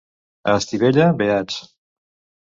[0.53, 1.59] A Estivella, beats.